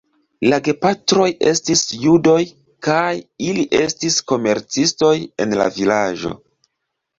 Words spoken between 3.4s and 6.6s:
ili estis komercistoj en la vilaĝo.